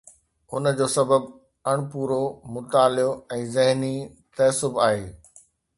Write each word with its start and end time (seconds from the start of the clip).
ان 0.53 0.63
جو 0.77 0.87
سبب 0.97 1.23
اڻپورو 1.71 2.23
مطالعو 2.55 3.11
۽ 3.39 3.41
ذهني 3.59 3.95
تعصب 4.41 4.73
آهي. 4.89 5.07